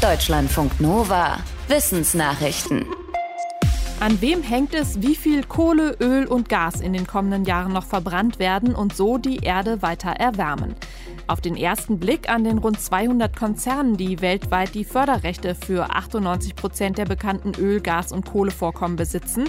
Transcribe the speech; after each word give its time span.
Deutschlandfunk 0.00 0.80
Nova. 0.80 1.38
Wissensnachrichten. 1.66 2.86
An 3.98 4.20
wem 4.20 4.44
hängt 4.44 4.72
es, 4.72 5.02
wie 5.02 5.16
viel 5.16 5.42
Kohle, 5.42 5.96
Öl 5.98 6.26
und 6.26 6.48
Gas 6.48 6.80
in 6.80 6.92
den 6.92 7.04
kommenden 7.04 7.44
Jahren 7.44 7.72
noch 7.72 7.84
verbrannt 7.84 8.38
werden 8.38 8.76
und 8.76 8.94
so 8.94 9.18
die 9.18 9.38
Erde 9.38 9.82
weiter 9.82 10.10
erwärmen? 10.10 10.76
Auf 11.28 11.42
den 11.42 11.58
ersten 11.58 11.98
Blick 11.98 12.30
an 12.30 12.42
den 12.42 12.56
rund 12.56 12.80
200 12.80 13.36
Konzernen, 13.36 13.98
die 13.98 14.22
weltweit 14.22 14.74
die 14.74 14.84
Förderrechte 14.84 15.54
für 15.54 15.90
98 15.90 16.56
Prozent 16.56 16.96
der 16.96 17.04
bekannten 17.04 17.52
Öl-, 17.60 17.82
Gas- 17.82 18.12
und 18.12 18.24
Kohlevorkommen 18.24 18.96
besitzen. 18.96 19.44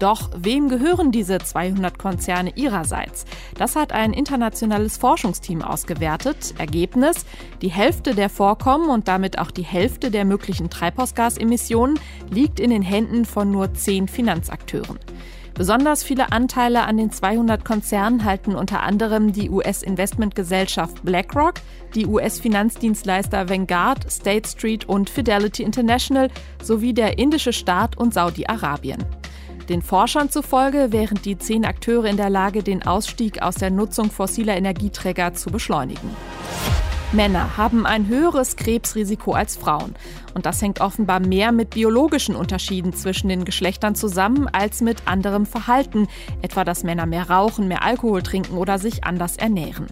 Doch 0.00 0.30
wem 0.36 0.68
gehören 0.68 1.12
diese 1.12 1.38
200 1.38 2.00
Konzerne 2.00 2.52
ihrerseits? 2.56 3.26
Das 3.56 3.76
hat 3.76 3.92
ein 3.92 4.12
internationales 4.12 4.96
Forschungsteam 4.96 5.62
ausgewertet. 5.62 6.54
Ergebnis: 6.58 7.24
Die 7.62 7.70
Hälfte 7.70 8.16
der 8.16 8.28
Vorkommen 8.28 8.90
und 8.90 9.06
damit 9.06 9.38
auch 9.38 9.52
die 9.52 9.62
Hälfte 9.62 10.10
der 10.10 10.24
möglichen 10.24 10.68
Treibhausgasemissionen 10.68 12.00
liegt 12.28 12.58
in 12.58 12.70
den 12.70 12.82
Händen 12.82 13.24
von 13.24 13.52
nur 13.52 13.72
zehn 13.74 14.08
Finanzakteuren. 14.08 14.98
Besonders 15.54 16.02
viele 16.02 16.32
Anteile 16.32 16.82
an 16.82 16.96
den 16.96 17.10
200 17.10 17.64
Konzernen 17.64 18.24
halten 18.24 18.54
unter 18.54 18.82
anderem 18.82 19.32
die 19.32 19.50
US-Investmentgesellschaft 19.50 21.02
BlackRock, 21.04 21.54
die 21.94 22.06
US-Finanzdienstleister 22.06 23.48
Vanguard, 23.48 24.10
State 24.10 24.48
Street 24.48 24.88
und 24.88 25.10
Fidelity 25.10 25.62
International 25.62 26.28
sowie 26.62 26.94
der 26.94 27.18
indische 27.18 27.52
Staat 27.52 27.98
und 27.98 28.14
Saudi-Arabien. 28.14 29.04
Den 29.68 29.82
Forschern 29.82 30.30
zufolge 30.30 30.90
wären 30.90 31.20
die 31.22 31.38
zehn 31.38 31.64
Akteure 31.64 32.06
in 32.06 32.16
der 32.16 32.30
Lage, 32.30 32.62
den 32.62 32.82
Ausstieg 32.82 33.40
aus 33.40 33.54
der 33.54 33.70
Nutzung 33.70 34.10
fossiler 34.10 34.56
Energieträger 34.56 35.34
zu 35.34 35.50
beschleunigen. 35.50 36.10
Männer 37.12 37.56
haben 37.56 37.86
ein 37.86 38.06
höheres 38.06 38.54
Krebsrisiko 38.54 39.32
als 39.32 39.56
Frauen. 39.56 39.96
Und 40.34 40.46
das 40.46 40.62
hängt 40.62 40.80
offenbar 40.80 41.18
mehr 41.18 41.50
mit 41.50 41.70
biologischen 41.70 42.36
Unterschieden 42.36 42.92
zwischen 42.92 43.28
den 43.28 43.44
Geschlechtern 43.44 43.96
zusammen 43.96 44.46
als 44.46 44.80
mit 44.80 45.08
anderem 45.08 45.44
Verhalten, 45.44 46.06
etwa 46.40 46.62
dass 46.62 46.84
Männer 46.84 47.06
mehr 47.06 47.28
rauchen, 47.28 47.66
mehr 47.66 47.82
Alkohol 47.82 48.22
trinken 48.22 48.56
oder 48.56 48.78
sich 48.78 49.02
anders 49.02 49.36
ernähren. 49.36 49.88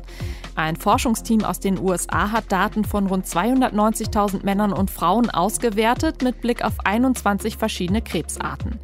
Ein 0.54 0.76
Forschungsteam 0.76 1.44
aus 1.44 1.58
den 1.58 1.80
USA 1.80 2.30
hat 2.30 2.52
Daten 2.52 2.84
von 2.84 3.08
rund 3.08 3.26
290.000 3.26 4.44
Männern 4.44 4.72
und 4.72 4.88
Frauen 4.88 5.28
ausgewertet 5.28 6.22
mit 6.22 6.40
Blick 6.40 6.64
auf 6.64 6.74
21 6.84 7.56
verschiedene 7.56 8.00
Krebsarten. 8.00 8.78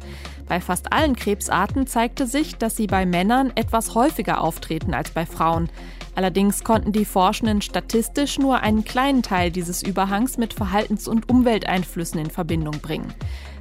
Bei 0.47 0.59
fast 0.59 0.91
allen 0.91 1.15
Krebsarten 1.15 1.87
zeigte 1.87 2.27
sich, 2.27 2.57
dass 2.57 2.75
sie 2.75 2.87
bei 2.87 3.05
Männern 3.05 3.51
etwas 3.55 3.95
häufiger 3.95 4.41
auftreten 4.41 4.93
als 4.93 5.11
bei 5.11 5.25
Frauen. 5.25 5.69
Allerdings 6.15 6.63
konnten 6.63 6.93
die 6.93 7.05
Forschenden 7.05 7.61
statistisch 7.61 8.39
nur 8.39 8.61
einen 8.61 8.85
kleinen 8.85 9.21
Teil 9.21 9.51
dieses 9.51 9.83
Überhangs 9.83 10.37
mit 10.37 10.53
Verhaltens- 10.53 11.07
und 11.07 11.29
Umwelteinflüssen 11.29 12.19
in 12.19 12.29
Verbindung 12.29 12.79
bringen. 12.79 13.13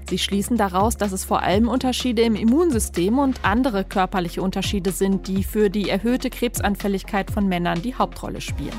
Sie 0.09 0.19
schließen 0.19 0.57
daraus, 0.57 0.97
dass 0.97 1.13
es 1.13 1.25
vor 1.25 1.43
allem 1.43 1.67
Unterschiede 1.67 2.23
im 2.23 2.37
Immunsystem 2.37 3.19
und 3.19 3.41
andere 3.43 3.85
körperliche 3.85 4.43
Unterschiede 4.43 4.93
sind, 4.93 5.27
die 5.29 5.43
für 5.43 5.71
die 5.71 5.89
erhöhte 5.89 6.31
Krebsanfälligkeit 6.31 7.31
von 7.31 7.49
Männern 7.49 7.83
die 7.83 7.95
Hauptrolle 7.95 8.41
spielen. 8.41 8.79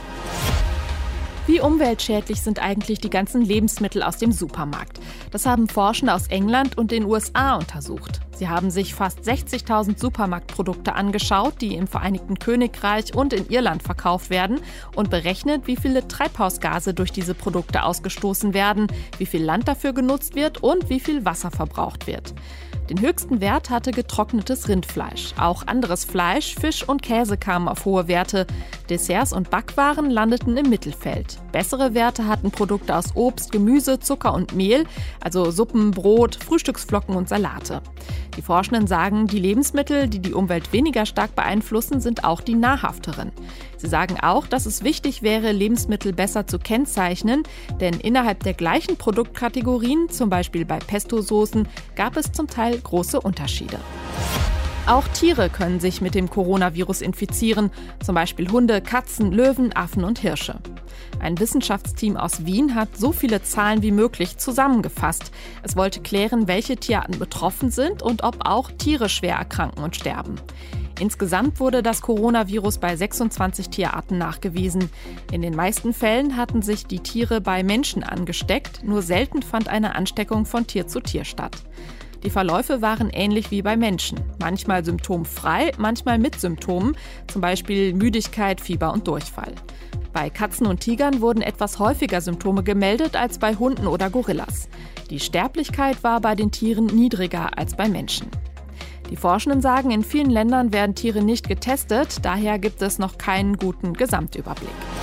Wie 1.47 1.59
umweltschädlich 1.59 2.41
sind 2.41 2.59
eigentlich 2.59 2.99
die 3.01 3.11
ganzen 3.11 3.43
Lebensmittel 3.43 4.01
aus 4.01 4.17
dem 4.17 4.31
Supermarkt? 4.31 4.99
Das 5.29 5.45
haben 5.45 5.67
Forschende 5.67 6.15
aus 6.15 6.25
England 6.27 6.75
und 6.75 6.89
den 6.89 7.05
USA 7.05 7.55
untersucht. 7.57 8.19
Sie 8.35 8.49
haben 8.49 8.71
sich 8.71 8.95
fast 8.95 9.19
60.000 9.19 9.99
Supermarktprodukte 9.99 10.95
angeschaut, 10.95 11.61
die 11.61 11.75
im 11.75 11.85
Vereinigten 11.85 12.39
Königreich 12.39 13.13
und 13.13 13.31
in 13.31 13.47
Irland 13.49 13.83
verkauft 13.83 14.31
werden 14.31 14.59
und 14.95 15.11
berechnet, 15.11 15.67
wie 15.67 15.75
viele 15.75 16.07
Treibhausgase 16.07 16.95
durch 16.95 17.11
diese 17.11 17.35
Produkte 17.35 17.83
ausgestoßen 17.83 18.55
werden, 18.55 18.87
wie 19.19 19.27
viel 19.27 19.43
Land 19.43 19.67
dafür 19.67 19.93
genutzt 19.93 20.33
wird 20.33 20.63
und 20.63 20.89
wie 20.89 20.99
viel 20.99 21.25
Wasser 21.25 21.51
verbraucht 21.51 22.07
wird. 22.07 22.33
Den 22.89 23.01
höchsten 23.01 23.41
Wert 23.41 23.71
hatte 23.71 23.91
getrocknetes 23.91 24.67
Rindfleisch. 24.67 25.33
Auch 25.39 25.65
anderes 25.65 26.05
Fleisch, 26.05 26.53
Fisch 26.53 26.87
und 26.87 27.01
Käse 27.01 27.35
kamen 27.35 27.67
auf 27.67 27.85
hohe 27.85 28.07
Werte. 28.07 28.45
Desserts 28.89 29.33
und 29.33 29.49
Backwaren 29.49 30.09
landeten 30.09 30.57
im 30.57 30.69
Mittelfeld. 30.69 31.37
Bessere 31.51 31.93
Werte 31.93 32.27
hatten 32.27 32.51
Produkte 32.51 32.95
aus 32.95 33.15
Obst, 33.15 33.51
Gemüse, 33.51 33.99
Zucker 33.99 34.33
und 34.33 34.55
Mehl, 34.55 34.85
also 35.21 35.51
Suppen, 35.51 35.91
Brot, 35.91 36.35
Frühstücksflocken 36.35 37.15
und 37.15 37.29
Salate. 37.29 37.81
Die 38.37 38.41
Forschenden 38.41 38.87
sagen, 38.87 39.27
die 39.27 39.39
Lebensmittel, 39.39 40.07
die 40.07 40.19
die 40.19 40.33
Umwelt 40.33 40.73
weniger 40.73 41.05
stark 41.05 41.35
beeinflussen, 41.35 42.01
sind 42.01 42.23
auch 42.23 42.41
die 42.41 42.55
nahrhafteren. 42.55 43.31
Sie 43.77 43.87
sagen 43.87 44.17
auch, 44.21 44.47
dass 44.47 44.65
es 44.65 44.83
wichtig 44.83 45.21
wäre, 45.21 45.51
Lebensmittel 45.51 46.13
besser 46.13 46.47
zu 46.47 46.59
kennzeichnen, 46.59 47.43
denn 47.79 47.99
innerhalb 47.99 48.43
der 48.43 48.53
gleichen 48.53 48.97
Produktkategorien, 48.97 50.09
zum 50.09 50.29
Beispiel 50.29 50.65
bei 50.65 50.79
Pesto-Soßen, 50.79 51.67
gab 51.95 52.17
es 52.17 52.31
zum 52.31 52.47
Teil 52.47 52.79
große 52.79 53.19
Unterschiede. 53.19 53.79
Auch 54.87 55.07
Tiere 55.07 55.49
können 55.49 55.79
sich 55.79 55.99
mit 55.99 56.13
dem 56.13 56.29
Coronavirus 56.29 57.01
infizieren, 57.01 57.71
zum 58.03 58.13
Beispiel 58.13 58.51
Hunde, 58.51 58.81
Katzen, 58.81 59.31
Löwen, 59.31 59.75
Affen 59.75 60.03
und 60.03 60.19
Hirsche. 60.19 60.59
Ein 61.19 61.39
Wissenschaftsteam 61.39 62.17
aus 62.17 62.45
Wien 62.45 62.75
hat 62.75 62.95
so 62.95 63.11
viele 63.11 63.41
Zahlen 63.41 63.81
wie 63.81 63.91
möglich 63.91 64.37
zusammengefasst. 64.37 65.31
Es 65.63 65.75
wollte 65.75 66.01
klären, 66.01 66.47
welche 66.47 66.77
Tierarten 66.77 67.17
betroffen 67.17 67.71
sind 67.71 68.03
und 68.03 68.23
ob 68.23 68.45
auch 68.45 68.69
Tiere 68.69 69.09
schwer 69.09 69.37
erkranken 69.37 69.83
und 69.83 69.95
sterben. 69.95 70.35
Insgesamt 70.99 71.59
wurde 71.59 71.81
das 71.81 72.01
Coronavirus 72.01 72.77
bei 72.77 72.95
26 72.95 73.69
Tierarten 73.69 74.19
nachgewiesen. 74.19 74.91
In 75.31 75.41
den 75.41 75.55
meisten 75.55 75.93
Fällen 75.93 76.37
hatten 76.37 76.61
sich 76.61 76.85
die 76.85 76.99
Tiere 76.99 77.41
bei 77.41 77.63
Menschen 77.63 78.03
angesteckt, 78.03 78.83
nur 78.83 79.01
selten 79.01 79.41
fand 79.41 79.67
eine 79.67 79.95
Ansteckung 79.95 80.45
von 80.45 80.67
Tier 80.67 80.85
zu 80.85 80.99
Tier 80.99 81.25
statt. 81.25 81.63
Die 82.25 82.31
Verläufe 82.31 82.81
waren 82.81 83.11
ähnlich 83.11 83.51
wie 83.51 83.61
bei 83.61 83.77
Menschen. 83.77 84.19
Manchmal 84.39 84.83
symptomfrei, 84.83 85.71
manchmal 85.77 86.17
mit 86.17 86.39
Symptomen, 86.39 86.97
zum 87.27 87.39
Beispiel 87.39 87.93
Müdigkeit, 87.93 88.59
Fieber 88.59 88.91
und 88.91 89.07
Durchfall. 89.07 89.53
Bei 90.11 90.31
Katzen 90.31 90.65
und 90.65 90.79
Tigern 90.79 91.21
wurden 91.21 91.43
etwas 91.43 91.77
häufiger 91.77 92.21
Symptome 92.21 92.63
gemeldet 92.63 93.15
als 93.15 93.37
bei 93.37 93.53
Hunden 93.53 93.85
oder 93.85 94.09
Gorillas. 94.09 94.69
Die 95.11 95.19
Sterblichkeit 95.19 96.03
war 96.03 96.19
bei 96.19 96.33
den 96.33 96.49
Tieren 96.49 96.87
niedriger 96.87 97.59
als 97.59 97.77
bei 97.77 97.87
Menschen. 97.87 98.31
Die 99.11 99.17
Forschenden 99.17 99.61
sagen, 99.61 99.91
in 99.91 100.03
vielen 100.03 100.31
Ländern 100.31 100.73
werden 100.73 100.95
Tiere 100.95 101.21
nicht 101.21 101.47
getestet, 101.47 102.25
daher 102.25 102.57
gibt 102.57 102.81
es 102.81 102.97
noch 102.97 103.19
keinen 103.19 103.55
guten 103.57 103.93
Gesamtüberblick. 103.93 104.94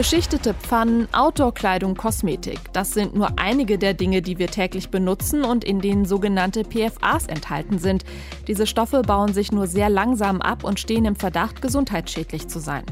Beschichtete 0.00 0.54
Pfannen, 0.54 1.08
Outdoor-Kleidung, 1.12 1.94
Kosmetik. 1.94 2.58
Das 2.72 2.92
sind 2.92 3.14
nur 3.14 3.38
einige 3.38 3.76
der 3.76 3.92
Dinge, 3.92 4.22
die 4.22 4.38
wir 4.38 4.46
täglich 4.46 4.88
benutzen 4.88 5.44
und 5.44 5.62
in 5.62 5.82
denen 5.82 6.06
sogenannte 6.06 6.64
PFAs 6.64 7.26
enthalten 7.26 7.78
sind. 7.78 8.06
Diese 8.46 8.66
Stoffe 8.66 9.02
bauen 9.02 9.34
sich 9.34 9.52
nur 9.52 9.66
sehr 9.66 9.90
langsam 9.90 10.40
ab 10.40 10.64
und 10.64 10.80
stehen 10.80 11.04
im 11.04 11.16
Verdacht, 11.16 11.60
gesundheitsschädlich 11.60 12.48
zu 12.48 12.60
sein. 12.60 12.84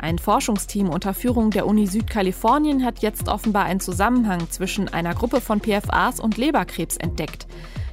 Ein 0.00 0.18
Forschungsteam 0.18 0.88
unter 0.88 1.12
Führung 1.12 1.50
der 1.50 1.66
Uni 1.66 1.86
Südkalifornien 1.86 2.82
hat 2.82 3.00
jetzt 3.00 3.28
offenbar 3.28 3.66
einen 3.66 3.80
Zusammenhang 3.80 4.48
zwischen 4.48 4.88
einer 4.88 5.14
Gruppe 5.14 5.42
von 5.42 5.60
PFAs 5.60 6.18
und 6.18 6.38
Leberkrebs 6.38 6.96
entdeckt. 6.96 7.46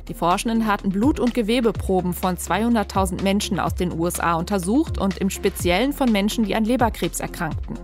Die 0.07 0.13
Forschenden 0.13 0.65
hatten 0.65 0.91
Blut- 0.91 1.19
und 1.19 1.33
Gewebeproben 1.33 2.13
von 2.13 2.37
200.000 2.37 3.21
Menschen 3.21 3.59
aus 3.59 3.75
den 3.75 3.91
USA 3.91 4.35
untersucht 4.35 4.97
und 4.97 5.17
im 5.17 5.29
Speziellen 5.29 5.91
von 5.91 6.09
Menschen, 6.09 6.45
die 6.45 6.55
an 6.55 6.63
Leberkrebs 6.63 7.19
erkrankten. 7.19 7.77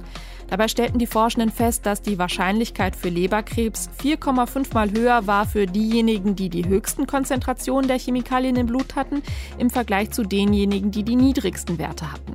Dabei 0.52 0.68
stellten 0.68 1.00
die 1.00 1.08
Forschenden 1.08 1.50
fest, 1.50 1.86
dass 1.86 2.02
die 2.02 2.20
Wahrscheinlichkeit 2.20 2.98
für 2.98 3.08
Leberkrebs 3.08 3.90
4,5 4.04 4.74
mal 4.74 4.92
höher 4.92 5.26
war 5.26 5.46
für 5.46 5.66
diejenigen, 5.66 6.36
die 6.36 6.50
die 6.50 6.68
höchsten 6.68 7.08
Konzentrationen 7.08 7.88
der 7.88 7.98
Chemikalien 7.98 8.58
im 8.58 8.68
Blut 8.68 8.98
hatten, 8.98 9.24
im 9.58 9.70
Vergleich 9.70 10.12
zu 10.12 10.24
denjenigen, 10.24 10.92
die 10.92 11.04
die 11.04 11.16
niedrigsten 11.16 11.80
Werte 11.80 12.12
hatten. 12.12 12.34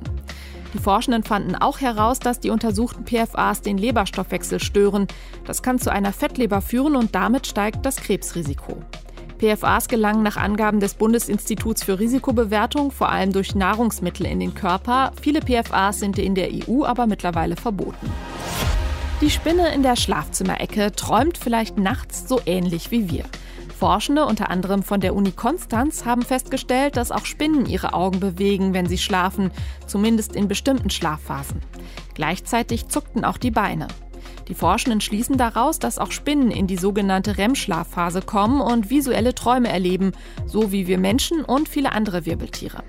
Die 0.73 0.79
Forschenden 0.79 1.21
fanden 1.21 1.53
auch 1.53 1.79
heraus, 1.79 2.17
dass 2.17 2.39
die 2.39 2.49
untersuchten 2.49 3.05
PFAs 3.05 3.61
den 3.61 3.77
Leberstoffwechsel 3.77 4.59
stören. 4.59 5.05
Das 5.45 5.61
kann 5.61 5.77
zu 5.77 5.91
einer 5.91 6.11
Fettleber 6.11 6.61
führen 6.61 6.95
und 6.95 7.13
damit 7.13 7.45
steigt 7.45 7.85
das 7.85 7.97
Krebsrisiko. 7.97 8.79
PFAs 9.37 9.87
gelangen 9.87 10.23
nach 10.23 10.37
Angaben 10.37 10.79
des 10.79 10.95
Bundesinstituts 10.95 11.83
für 11.83 11.99
Risikobewertung 11.99 12.91
vor 12.91 13.09
allem 13.09 13.31
durch 13.31 13.55
Nahrungsmittel 13.55 14.25
in 14.25 14.39
den 14.39 14.55
Körper. 14.55 15.11
Viele 15.21 15.41
PFAs 15.41 15.99
sind 15.99 16.17
in 16.17 16.35
der 16.35 16.49
EU 16.51 16.83
aber 16.83 17.07
mittlerweile 17.07 17.55
verboten. 17.55 18.11
Die 19.21 19.29
Spinne 19.29 19.73
in 19.73 19.81
der 19.81 19.95
Schlafzimmerecke 19.95 20.91
träumt 20.91 21.37
vielleicht 21.37 21.77
nachts 21.77 22.27
so 22.27 22.39
ähnlich 22.45 22.91
wie 22.91 23.09
wir. 23.09 23.23
Forschende, 23.77 24.25
unter 24.25 24.49
anderem 24.49 24.81
von 24.81 25.01
der 25.01 25.15
Uni 25.15 25.31
Konstanz, 25.31 26.05
haben 26.05 26.23
festgestellt, 26.23 26.97
dass 26.97 27.11
auch 27.11 27.25
Spinnen 27.25 27.67
ihre 27.67 27.93
Augen 27.93 28.19
bewegen, 28.19 28.73
wenn 28.73 28.87
sie 28.87 28.97
schlafen, 28.97 29.51
zumindest 29.85 30.35
in 30.35 30.47
bestimmten 30.47 30.89
Schlafphasen. 30.89 31.61
Gleichzeitig 32.15 32.87
zuckten 32.87 33.23
auch 33.23 33.37
die 33.37 33.51
Beine. 33.51 33.87
Die 34.47 34.53
Forschenden 34.53 35.01
schließen 35.01 35.37
daraus, 35.37 35.79
dass 35.79 35.99
auch 35.99 36.11
Spinnen 36.11 36.51
in 36.51 36.67
die 36.67 36.77
sogenannte 36.77 37.37
REM-Schlafphase 37.37 38.21
kommen 38.21 38.61
und 38.61 38.89
visuelle 38.89 39.35
Träume 39.35 39.69
erleben, 39.69 40.13
so 40.45 40.71
wie 40.71 40.87
wir 40.87 40.97
Menschen 40.97 41.43
und 41.43 41.67
viele 41.67 41.91
andere 41.91 42.25
Wirbeltiere. 42.25 42.83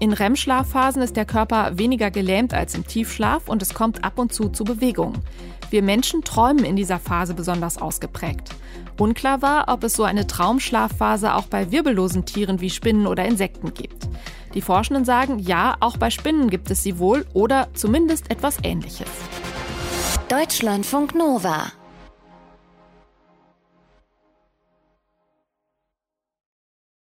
In 0.00 0.12
REM-Schlafphasen 0.12 1.02
ist 1.02 1.16
der 1.16 1.24
Körper 1.24 1.78
weniger 1.78 2.10
gelähmt 2.10 2.52
als 2.52 2.74
im 2.74 2.86
Tiefschlaf 2.86 3.48
und 3.48 3.62
es 3.62 3.72
kommt 3.72 4.04
ab 4.04 4.18
und 4.18 4.32
zu 4.32 4.48
zu 4.48 4.64
Bewegungen. 4.64 5.22
Wir 5.70 5.82
Menschen 5.82 6.22
träumen 6.22 6.64
in 6.64 6.76
dieser 6.76 6.98
Phase 6.98 7.34
besonders 7.34 7.78
ausgeprägt. 7.78 8.50
Unklar 8.98 9.40
war, 9.40 9.68
ob 9.68 9.82
es 9.84 9.94
so 9.94 10.04
eine 10.04 10.26
Traumschlafphase 10.26 11.34
auch 11.34 11.46
bei 11.46 11.70
wirbellosen 11.70 12.26
Tieren 12.26 12.60
wie 12.60 12.70
Spinnen 12.70 13.06
oder 13.06 13.24
Insekten 13.24 13.72
gibt. 13.72 14.08
Die 14.54 14.60
Forschenden 14.60 15.04
sagen, 15.04 15.38
ja, 15.38 15.76
auch 15.80 15.96
bei 15.96 16.10
Spinnen 16.10 16.50
gibt 16.50 16.70
es 16.70 16.82
sie 16.82 16.98
wohl 16.98 17.26
oder 17.32 17.68
zumindest 17.74 18.30
etwas 18.30 18.58
Ähnliches. 18.62 19.08
Deutschlandfunk 20.28 21.14
Nova 21.14 21.70